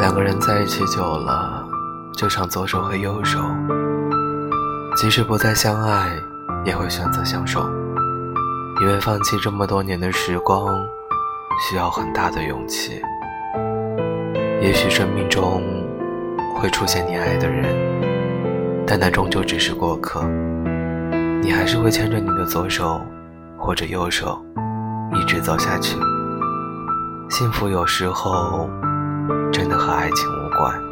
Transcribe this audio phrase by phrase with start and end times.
[0.00, 1.62] 两个人在一起久了，
[2.14, 3.38] 就像左手和右手，
[4.96, 6.10] 即使不再相爱，
[6.64, 7.68] 也会选择相守，
[8.80, 10.74] 因为放弃这么多年的时光，
[11.68, 13.02] 需要很大的勇气。
[14.62, 15.62] 也许生命中
[16.56, 17.66] 会出现你爱的人，
[18.86, 20.22] 但那终究只是过客，
[21.42, 23.04] 你还是会牵着你的左手
[23.58, 24.42] 或者右手，
[25.12, 25.98] 一直走下去。
[27.28, 28.66] 幸福有时候。
[29.52, 30.89] 真的和爱情无关。